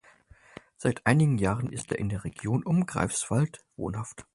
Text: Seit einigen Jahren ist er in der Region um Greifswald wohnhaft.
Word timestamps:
Seit 0.77 1.05
einigen 1.05 1.37
Jahren 1.37 1.71
ist 1.71 1.91
er 1.91 1.99
in 1.99 2.09
der 2.09 2.23
Region 2.23 2.63
um 2.63 2.87
Greifswald 2.87 3.59
wohnhaft. 3.75 4.25